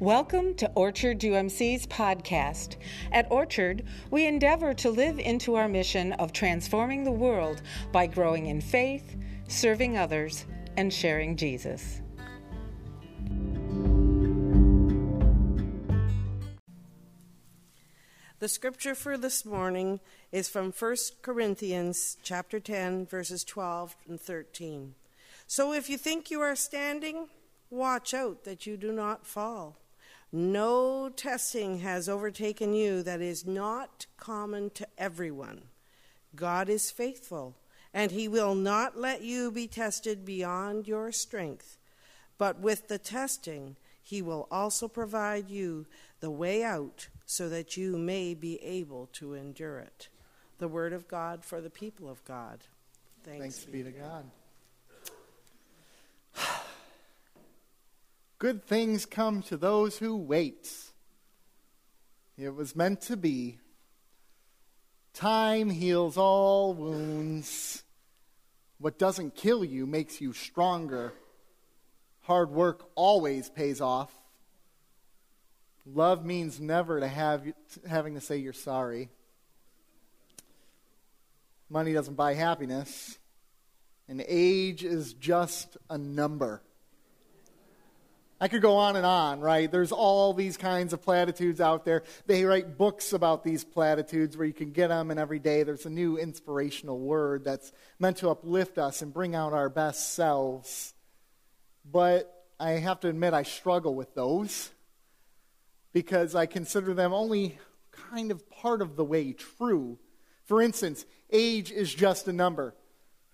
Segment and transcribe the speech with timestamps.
[0.00, 2.76] Welcome to Orchard UMC's podcast.
[3.12, 7.62] At Orchard, we endeavor to live into our mission of transforming the world
[7.92, 9.16] by growing in faith,
[9.48, 10.44] serving others,
[10.76, 12.02] and sharing Jesus.
[18.38, 20.00] The scripture for this morning
[20.30, 24.94] is from 1 Corinthians chapter 10 verses 12 and 13.
[25.46, 27.28] So if you think you are standing,
[27.70, 29.78] watch out that you do not fall.
[30.32, 35.62] No testing has overtaken you that is not common to everyone.
[36.34, 37.56] God is faithful,
[37.94, 41.78] and he will not let you be tested beyond your strength.
[42.38, 45.86] But with the testing, he will also provide you
[46.20, 50.08] the way out so that you may be able to endure it.
[50.58, 52.60] The word of God for the people of God.
[53.24, 54.24] Thanks, Thanks be to God.
[58.38, 60.70] Good things come to those who wait.
[62.36, 63.58] It was meant to be.
[65.14, 67.82] Time heals all wounds.
[68.78, 71.14] What doesn't kill you makes you stronger.
[72.22, 74.12] Hard work always pays off.
[75.86, 77.50] Love means never to have
[77.88, 79.08] having to say you're sorry.
[81.70, 83.18] Money doesn't buy happiness,
[84.08, 86.60] and age is just a number.
[88.38, 89.70] I could go on and on, right?
[89.70, 92.02] There's all these kinds of platitudes out there.
[92.26, 95.86] They write books about these platitudes where you can get them, and every day there's
[95.86, 100.92] a new inspirational word that's meant to uplift us and bring out our best selves.
[101.90, 104.70] But I have to admit, I struggle with those
[105.94, 107.58] because I consider them only
[108.12, 109.98] kind of part of the way true.
[110.44, 112.74] For instance, age is just a number.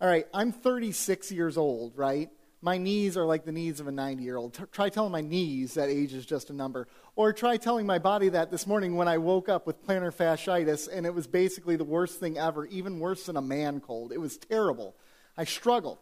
[0.00, 2.30] All right, I'm 36 years old, right?
[2.62, 4.54] My knees are like the knees of a 90 year old.
[4.54, 6.86] T- try telling my knees that age is just a number.
[7.16, 10.88] Or try telling my body that this morning when I woke up with plantar fasciitis
[10.90, 14.12] and it was basically the worst thing ever, even worse than a man cold.
[14.12, 14.94] It was terrible.
[15.36, 15.98] I struggled.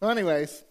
[0.00, 0.64] Well, anyways,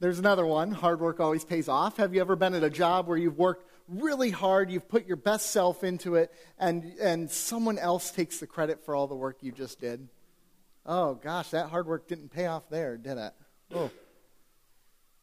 [0.00, 0.72] there's another one.
[0.72, 1.98] Hard work always pays off.
[1.98, 5.16] Have you ever been at a job where you've worked really hard, you've put your
[5.16, 9.38] best self into it, and, and someone else takes the credit for all the work
[9.42, 10.08] you just did?
[10.88, 13.32] Oh gosh, that hard work didn't pay off there, did it?
[13.74, 13.90] Oh.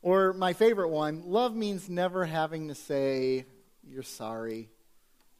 [0.01, 3.45] Or my favorite one love means never having to say,
[3.83, 4.69] you're sorry.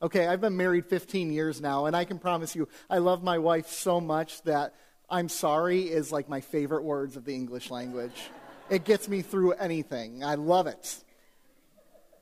[0.02, 3.38] Okay, I've been married 15 years now, and I can promise you, I love my
[3.38, 4.74] wife so much that
[5.09, 8.30] I'm sorry is like my favorite words of the English language.
[8.69, 10.24] it gets me through anything.
[10.24, 11.03] I love it.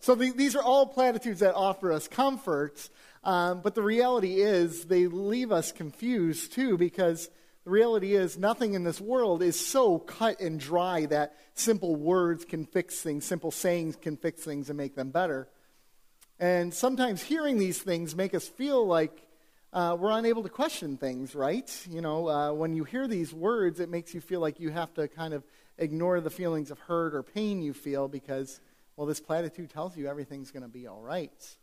[0.02, 2.90] So the, these are all platitudes that offer us comfort,
[3.24, 7.30] um, but the reality is they leave us confused too because
[7.64, 12.44] the reality is, nothing in this world is so cut and dry that simple words
[12.44, 15.48] can fix things, simple sayings can fix things and make them better.
[16.40, 19.28] And sometimes hearing these things make us feel like
[19.72, 21.72] uh, we're unable to question things, right?
[21.90, 24.94] You know, uh, when you hear these words, it makes you feel like you have
[24.96, 25.44] to kind of
[25.78, 28.60] ignore the feelings of hurt or pain you feel because,
[28.98, 31.58] well, this platitude tells you everything's going to be all right.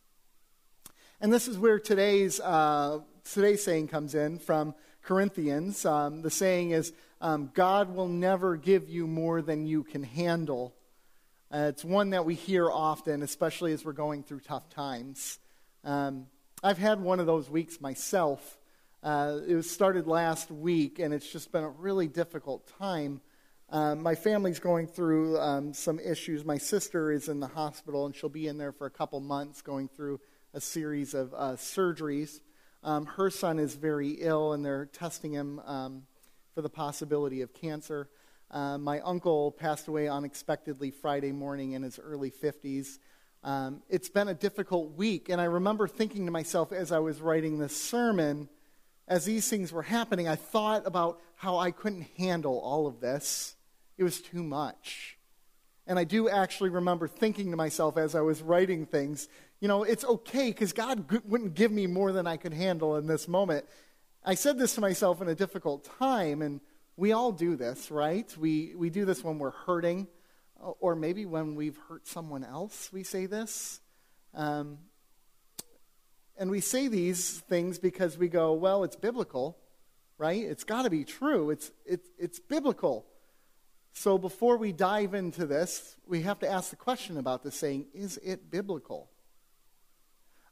[1.22, 3.00] And this is where today's, uh,
[3.30, 5.84] today's saying comes in from Corinthians.
[5.84, 10.74] Um, the saying is, um, God will never give you more than you can handle.
[11.52, 15.38] Uh, it's one that we hear often, especially as we're going through tough times.
[15.84, 16.26] Um,
[16.62, 18.58] I've had one of those weeks myself.
[19.02, 23.20] Uh, it was started last week, and it's just been a really difficult time.
[23.68, 26.46] Um, my family's going through um, some issues.
[26.46, 29.60] My sister is in the hospital, and she'll be in there for a couple months
[29.60, 30.18] going through
[30.52, 32.40] a series of uh, surgeries.
[32.82, 36.02] Um, her son is very ill, and they're testing him um,
[36.54, 38.08] for the possibility of cancer.
[38.50, 42.98] Uh, my uncle passed away unexpectedly Friday morning in his early 50s.
[43.44, 47.20] Um, it's been a difficult week, and I remember thinking to myself as I was
[47.20, 48.48] writing this sermon,
[49.06, 53.54] as these things were happening, I thought about how I couldn't handle all of this.
[53.96, 55.16] It was too much.
[55.90, 59.26] And I do actually remember thinking to myself as I was writing things,
[59.58, 63.08] you know, it's okay because God wouldn't give me more than I could handle in
[63.08, 63.64] this moment.
[64.24, 66.60] I said this to myself in a difficult time, and
[66.96, 68.32] we all do this, right?
[68.38, 70.06] We, we do this when we're hurting,
[70.78, 73.80] or maybe when we've hurt someone else, we say this.
[74.32, 74.78] Um,
[76.38, 79.58] and we say these things because we go, well, it's biblical,
[80.18, 80.40] right?
[80.40, 81.50] It's got to be true.
[81.50, 83.06] It's, it's, it's biblical.
[83.92, 87.86] So before we dive into this, we have to ask the question about this saying
[87.94, 89.10] is it biblical?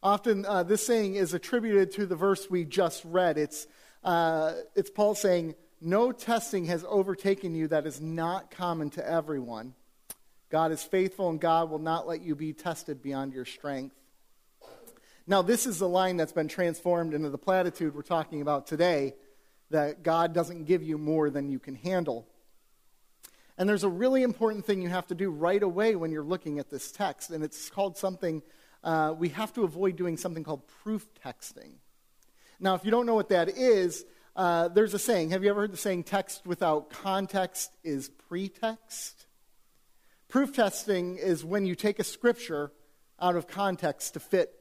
[0.02, 3.37] Often, uh, this saying is attributed to the verse we just read.
[3.37, 3.67] It's,
[4.05, 9.75] uh, it's Paul saying, No testing has overtaken you that is not common to everyone.
[10.50, 13.94] God is faithful, and God will not let you be tested beyond your strength.
[15.26, 19.14] Now, this is the line that's been transformed into the platitude we're talking about today
[19.70, 22.26] that God doesn't give you more than you can handle.
[23.58, 26.60] And there's a really important thing you have to do right away when you're looking
[26.60, 28.40] at this text, and it's called something,
[28.84, 31.72] uh, we have to avoid doing something called proof texting.
[32.60, 34.05] Now, if you don't know what that is,
[34.37, 35.31] uh, there's a saying.
[35.31, 39.26] Have you ever heard the saying, text without context is pretext?
[40.28, 42.70] Proof texting is when you take a scripture
[43.20, 44.52] out of context to fit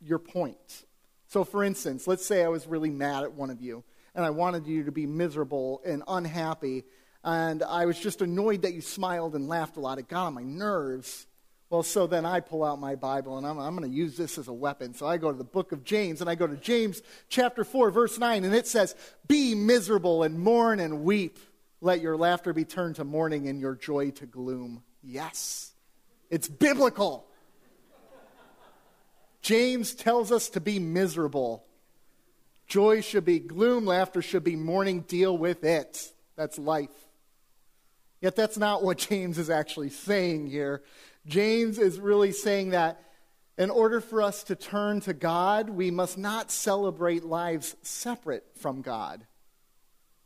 [0.00, 0.86] your point.
[1.26, 4.30] So, for instance, let's say I was really mad at one of you, and I
[4.30, 6.84] wanted you to be miserable and unhappy,
[7.24, 9.98] and I was just annoyed that you smiled and laughed a lot.
[9.98, 11.26] It got on my nerves.
[11.68, 14.38] Well, so then I pull out my Bible and I'm, I'm going to use this
[14.38, 14.94] as a weapon.
[14.94, 17.90] So I go to the book of James and I go to James chapter 4,
[17.90, 18.96] verse 9, and it says,
[19.28, 21.38] Be miserable and mourn and weep.
[21.80, 24.82] Let your laughter be turned to mourning and your joy to gloom.
[25.02, 25.72] Yes,
[26.28, 27.26] it's biblical.
[29.42, 31.64] James tells us to be miserable.
[32.66, 35.00] Joy should be gloom, laughter should be mourning.
[35.02, 36.12] Deal with it.
[36.36, 36.90] That's life.
[38.20, 40.82] Yet that's not what James is actually saying here.
[41.26, 43.02] James is really saying that
[43.58, 48.80] in order for us to turn to God, we must not celebrate lives separate from
[48.80, 49.26] God.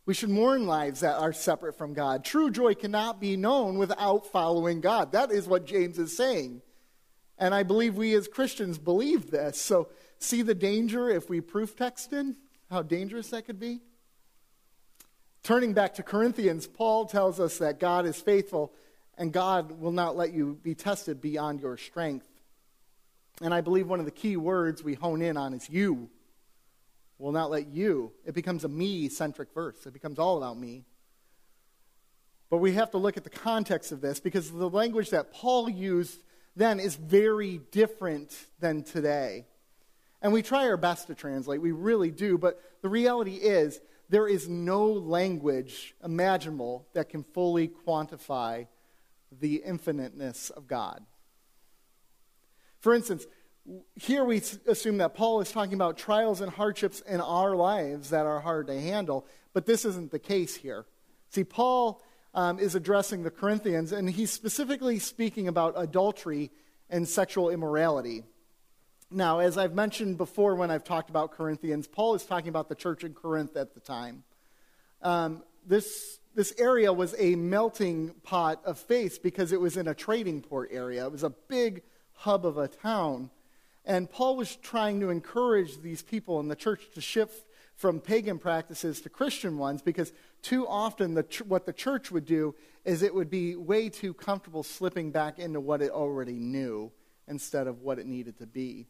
[0.07, 2.25] We should mourn lives that are separate from God.
[2.25, 5.13] True joy cannot be known without following God.
[5.13, 6.63] That is what James is saying.
[7.39, 9.61] And I believe we as Christians believe this.
[9.61, 9.89] So,
[10.19, 12.37] see the danger if we proof text texted?
[12.71, 13.81] How dangerous that could be?
[15.45, 18.73] Turning back to Corinthians, Paul tells us that God is faithful
[19.19, 22.27] and God will not let you be tested beyond your strength.
[23.43, 26.09] And I believe one of the key words we hone in on is you.
[27.19, 28.13] Will not let you.
[28.25, 30.87] It becomes a me centric verse, it becomes all about me.
[32.49, 35.69] But we have to look at the context of this because the language that Paul
[35.69, 36.23] used
[36.57, 39.45] then is very different than today.
[40.23, 43.79] And we try our best to translate, we really do, but the reality is
[44.09, 48.67] there is no language imaginable that can fully quantify
[49.41, 51.05] the infiniteness of God.
[52.81, 53.27] For instance,
[53.97, 58.27] here we assume that Paul is talking about trials and hardships in our lives that
[58.27, 60.85] are hard to handle, but this isn't the case here.
[61.31, 62.03] See, Paul
[62.35, 66.51] um, is addressing the Corinthians, and he's specifically speaking about adultery
[66.91, 68.25] and sexual immorality.
[69.15, 72.75] Now, as I've mentioned before when I've talked about Corinthians, Paul is talking about the
[72.75, 74.25] church in Corinth at the time.
[75.03, 79.95] Um, this this area was a melting pot of faith because it was in a
[79.95, 81.07] trading port area.
[81.07, 81.83] It was a big
[82.15, 83.31] hub of a town.
[83.85, 87.47] And Paul was trying to encourage these people in the church to shift
[87.77, 90.13] from pagan practices to Christian ones because
[90.43, 92.53] too often the, what the church would do
[92.85, 96.91] is it would be way too comfortable slipping back into what it already knew
[97.29, 98.89] instead of what it needed to be.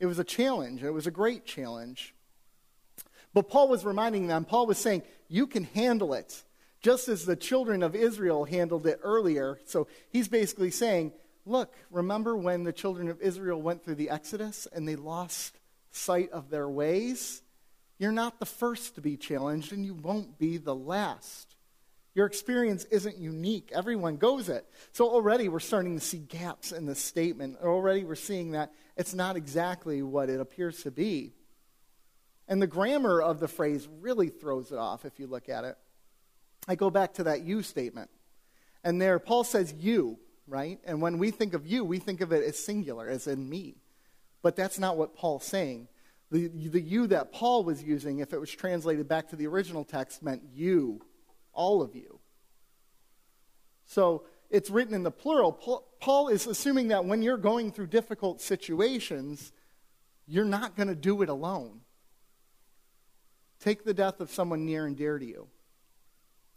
[0.00, 0.82] It was a challenge.
[0.82, 2.14] It was a great challenge.
[3.34, 6.42] But Paul was reminding them, Paul was saying, you can handle it,
[6.80, 9.58] just as the children of Israel handled it earlier.
[9.66, 11.12] So he's basically saying,
[11.44, 15.58] look, remember when the children of Israel went through the Exodus and they lost
[15.90, 17.42] sight of their ways?
[17.98, 21.56] You're not the first to be challenged, and you won't be the last.
[22.14, 23.70] Your experience isn't unique.
[23.72, 24.66] Everyone goes it.
[24.92, 27.58] So already we're starting to see gaps in the statement.
[27.62, 31.32] Already we're seeing that it's not exactly what it appears to be.
[32.48, 35.76] And the grammar of the phrase really throws it off if you look at it.
[36.66, 38.10] I go back to that you statement.
[38.82, 40.80] And there, Paul says you, right?
[40.84, 43.76] And when we think of you, we think of it as singular, as in me.
[44.42, 45.88] But that's not what Paul's saying.
[46.30, 49.84] The, the you that Paul was using, if it was translated back to the original
[49.84, 51.00] text, meant you,
[51.52, 52.18] all of you.
[53.86, 55.52] So it's written in the plural.
[56.00, 59.52] Paul is assuming that when you're going through difficult situations,
[60.26, 61.80] you're not going to do it alone.
[63.60, 65.48] Take the death of someone near and dear to you.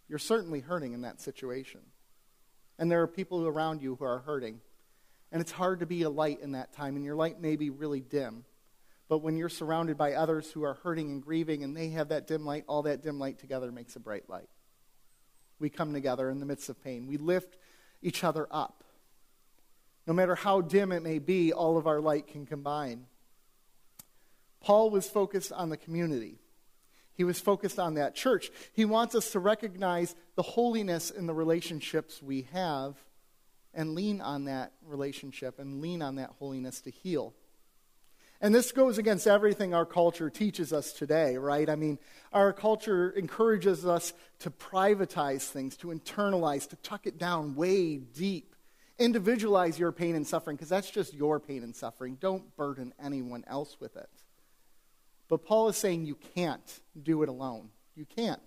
[0.08, 1.82] You're certainly hurting in that situation.
[2.78, 4.62] And there are people around you who are hurting.
[5.32, 7.70] And it's hard to be a light in that time, and your light may be
[7.70, 8.44] really dim.
[9.08, 12.28] But when you're surrounded by others who are hurting and grieving, and they have that
[12.28, 14.50] dim light, all that dim light together makes a bright light.
[15.60, 17.08] We come together in the midst of pain.
[17.08, 17.58] We lift
[18.02, 18.84] each other up.
[20.08, 23.06] No matter how dim it may be, all of our light can combine.
[24.60, 26.40] Paul was focused on the community.
[27.14, 28.52] He was focused on that church.
[28.74, 32.96] He wants us to recognize the holiness in the relationships we have
[33.74, 37.34] and lean on that relationship and lean on that holiness to heal.
[38.44, 41.70] And this goes against everything our culture teaches us today, right?
[41.70, 42.00] I mean,
[42.34, 48.56] our culture encourages us to privatize things, to internalize, to tuck it down way deep.
[48.98, 52.18] Individualize your pain and suffering because that's just your pain and suffering.
[52.20, 54.10] Don't burden anyone else with it.
[55.30, 57.70] But Paul is saying you can't do it alone.
[57.96, 58.42] You can't.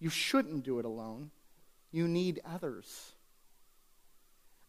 [0.00, 1.30] You shouldn't do it alone.
[1.92, 3.12] You need others.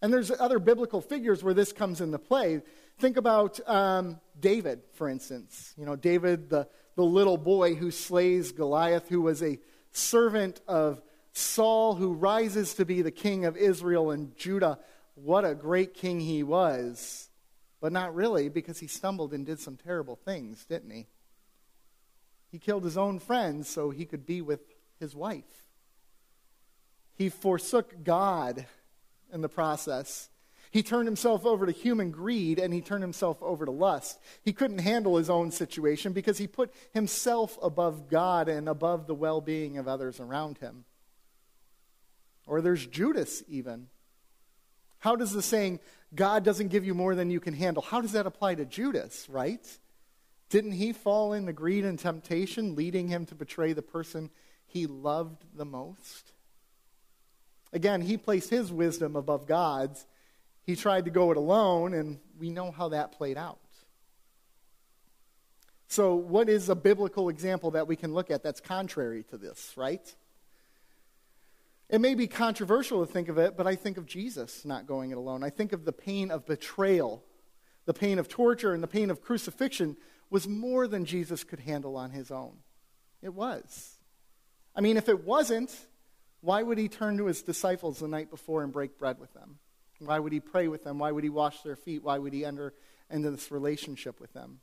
[0.01, 2.61] And there's other biblical figures where this comes into play.
[2.97, 5.73] Think about um, David, for instance.
[5.77, 9.59] You know, David, the, the little boy who slays Goliath, who was a
[9.91, 11.01] servant of
[11.33, 14.79] Saul, who rises to be the king of Israel and Judah.
[15.15, 17.29] What a great king he was.
[17.79, 21.07] But not really, because he stumbled and did some terrible things, didn't he?
[22.51, 24.61] He killed his own friends so he could be with
[24.99, 25.43] his wife.
[27.15, 28.65] He forsook God
[29.31, 30.29] in the process.
[30.71, 34.19] He turned himself over to human greed and he turned himself over to lust.
[34.41, 39.15] He couldn't handle his own situation because he put himself above God and above the
[39.15, 40.85] well being of others around him.
[42.47, 43.87] Or there's Judas, even.
[44.99, 45.79] How does the saying,
[46.15, 49.27] God doesn't give you more than you can handle, how does that apply to Judas,
[49.29, 49.65] right?
[50.49, 54.29] Didn't he fall into greed and temptation, leading him to betray the person
[54.67, 56.30] he loved the most?
[57.73, 60.05] Again, he placed his wisdom above God's.
[60.63, 63.59] He tried to go it alone, and we know how that played out.
[65.87, 69.73] So, what is a biblical example that we can look at that's contrary to this,
[69.75, 70.15] right?
[71.89, 75.11] It may be controversial to think of it, but I think of Jesus not going
[75.11, 75.43] it alone.
[75.43, 77.21] I think of the pain of betrayal,
[77.85, 79.97] the pain of torture, and the pain of crucifixion
[80.29, 82.59] was more than Jesus could handle on his own.
[83.21, 83.97] It was.
[84.73, 85.75] I mean, if it wasn't,
[86.41, 89.59] why would he turn to his disciples the night before and break bread with them?
[89.99, 90.97] Why would he pray with them?
[90.97, 92.03] Why would he wash their feet?
[92.03, 92.73] Why would he enter
[93.09, 94.59] into this relationship with them?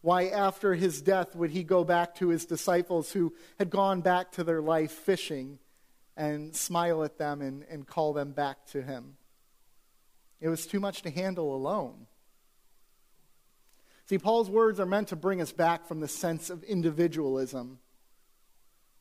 [0.00, 4.32] Why, after his death, would he go back to his disciples who had gone back
[4.32, 5.58] to their life fishing
[6.16, 9.16] and smile at them and, and call them back to him?
[10.40, 12.06] It was too much to handle alone.
[14.06, 17.78] See, Paul's words are meant to bring us back from the sense of individualism.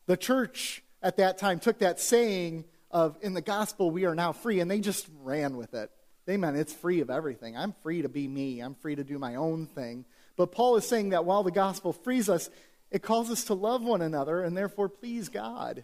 [0.06, 4.32] The church at that time took that saying of, in the gospel, we are now
[4.32, 5.92] free, and they just ran with it.
[6.26, 7.58] They meant it's free of everything.
[7.58, 10.06] I'm free to be me, I'm free to do my own thing.
[10.38, 12.50] But Paul is saying that while the gospel frees us,
[12.90, 15.84] it calls us to love one another and therefore please God.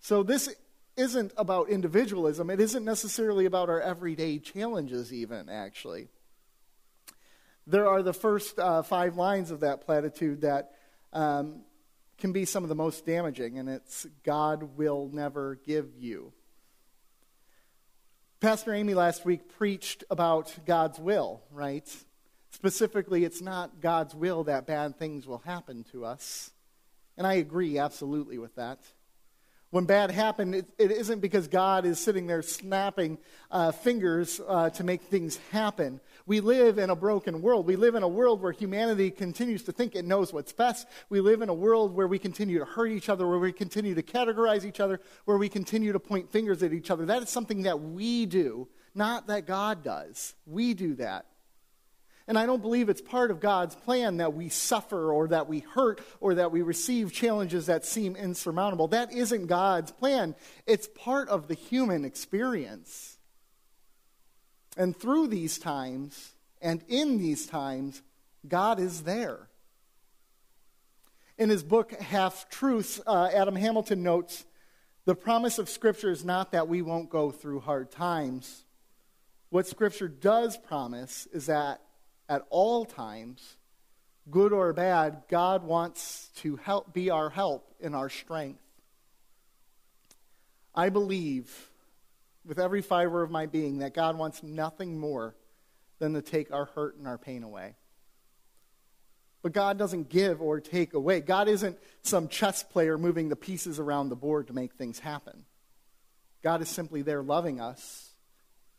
[0.00, 0.54] So this
[0.96, 2.50] isn't about individualism.
[2.50, 6.08] It isn't necessarily about our everyday challenges, even, actually.
[7.66, 10.72] There are the first uh, five lines of that platitude that
[11.12, 11.62] um,
[12.24, 16.32] can be some of the most damaging, and it's God will never give you.
[18.40, 21.86] Pastor Amy last week preached about God's will, right?
[22.50, 26.50] Specifically, it's not God's will that bad things will happen to us.
[27.18, 28.78] And I agree absolutely with that
[29.74, 33.18] when bad happened, it, it isn't because God is sitting there snapping
[33.50, 36.00] uh, fingers uh, to make things happen.
[36.26, 37.66] We live in a broken world.
[37.66, 40.86] We live in a world where humanity continues to think it knows what's best.
[41.08, 43.96] We live in a world where we continue to hurt each other, where we continue
[43.96, 47.04] to categorize each other, where we continue to point fingers at each other.
[47.04, 50.34] That is something that we do, not that God does.
[50.46, 51.26] We do that.
[52.26, 55.60] And I don't believe it's part of God's plan that we suffer or that we
[55.60, 58.88] hurt or that we receive challenges that seem insurmountable.
[58.88, 60.34] That isn't God's plan.
[60.66, 63.18] It's part of the human experience.
[64.76, 68.00] And through these times and in these times,
[68.48, 69.50] God is there.
[71.36, 74.44] In his book, Half Truths, uh, Adam Hamilton notes
[75.04, 78.64] the promise of Scripture is not that we won't go through hard times.
[79.50, 81.82] What Scripture does promise is that
[82.28, 83.56] at all times,
[84.30, 88.60] good or bad, God wants to help be our help in our strength.
[90.74, 91.70] I believe
[92.44, 95.34] with every fiber of my being that God wants nothing more
[95.98, 97.76] than to take our hurt and our pain away.
[99.42, 101.20] But God doesn't give or take away.
[101.20, 105.44] God isn't some chess player moving the pieces around the board to make things happen.
[106.42, 108.10] God is simply there loving us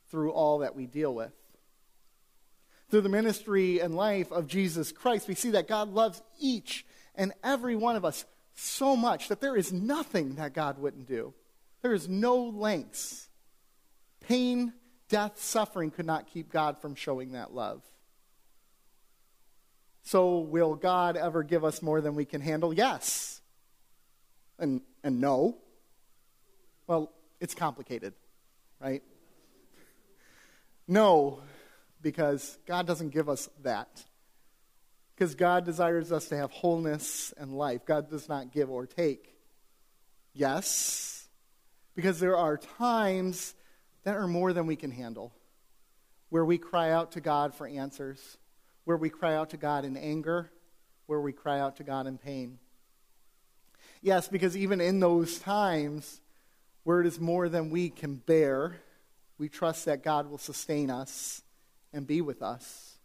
[0.09, 1.33] through all that we deal with
[2.95, 7.33] through the ministry and life of Jesus Christ, we see that God loves each and
[7.43, 8.23] every one of us
[8.53, 11.33] so much that there is nothing that God wouldn't do.
[11.81, 13.27] There is no lengths.
[14.21, 14.71] Pain,
[15.09, 17.83] death, suffering could not keep God from showing that love.
[20.03, 22.73] So, will God ever give us more than we can handle?
[22.73, 23.41] Yes.
[24.57, 25.57] And, and no.
[26.87, 27.11] Well,
[27.41, 28.13] it's complicated,
[28.79, 29.03] right?
[30.87, 31.41] No,
[32.05, 34.03] because God doesn't give us that.
[35.15, 37.83] Because God desires us to have wholeness and life.
[37.83, 39.33] God does not give or take.
[40.31, 41.27] Yes,
[41.95, 43.55] because there are times
[44.03, 45.33] that are more than we can handle,
[46.29, 48.38] where we cry out to God for answers,
[48.83, 50.51] where we cry out to God in anger,
[51.07, 52.59] where we cry out to God in pain.
[54.03, 56.21] Yes, because even in those times
[56.83, 58.75] where it is more than we can bear,
[59.39, 61.41] we trust that God will sustain us
[61.95, 62.97] and be with us.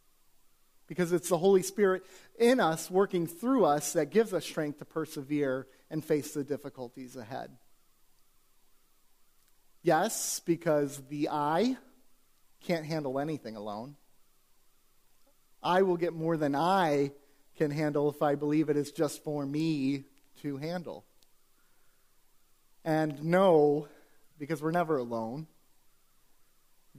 [0.87, 2.03] Because it's the Holy Spirit
[2.39, 7.17] in us, working through us, that gives us strength to persevere and face the difficulties
[7.17, 7.57] ahead.
[9.83, 11.77] Yes, because the I
[12.65, 13.97] can't handle anything alone.
[15.63, 17.13] I will get more than I
[17.57, 20.05] can handle if I believe it is just for me
[20.43, 21.05] to handle.
[22.85, 23.89] And no,
[24.39, 25.47] because we're never alone.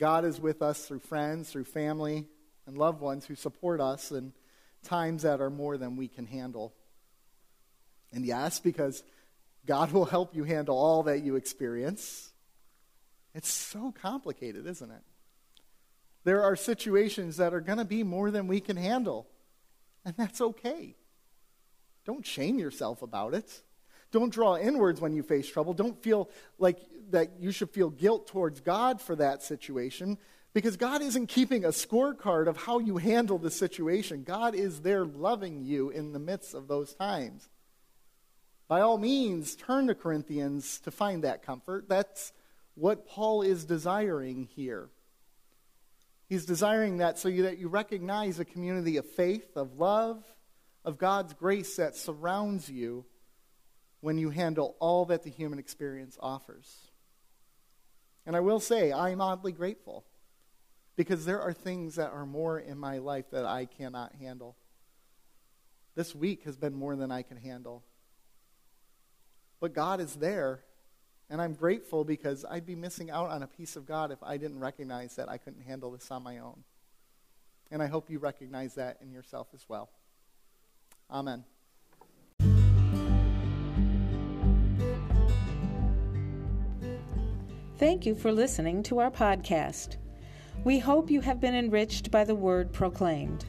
[0.02, 2.26] God is with us through friends, through family,
[2.66, 4.34] and loved ones who support us in
[4.84, 6.74] times that are more than we can handle.
[8.12, 9.04] And yes, because
[9.68, 12.32] God will help you handle all that you experience.
[13.36, 15.04] It's so complicated, isn't it?
[16.24, 19.28] There are situations that are going to be more than we can handle,
[20.04, 20.96] and that's okay.
[22.06, 23.62] Don't shame yourself about it.
[24.12, 25.74] Don't draw inwards when you face trouble.
[25.74, 26.80] Don't feel like
[27.12, 30.18] that you should feel guilt towards God for that situation
[30.54, 34.24] because God isn't keeping a scorecard of how you handle the situation.
[34.24, 37.48] God is there loving you in the midst of those times.
[38.68, 41.90] By all means, turn to Corinthians to find that comfort.
[41.90, 42.32] That's
[42.76, 44.90] what Paul is desiring here.
[46.30, 50.24] He's desiring that so that you recognize a community of faith, of love,
[50.86, 53.06] of God's grace that surrounds you
[54.02, 56.92] when you handle all that the human experience offers.
[58.26, 60.06] And I will say, I'm oddly grateful
[60.96, 64.58] because there are things that are more in my life that I cannot handle.
[65.96, 67.84] This week has been more than I can handle.
[69.60, 70.64] But God is there,
[71.30, 74.38] and I'm grateful because I'd be missing out on a piece of God if I
[74.38, 76.64] didn't recognize that I couldn't handle this on my own.
[77.70, 79.90] And I hope you recognize that in yourself as well.
[81.10, 81.46] Amen.
[87.82, 89.96] Thank you for listening to our podcast.
[90.64, 93.46] We hope you have been enriched by the word proclaimed.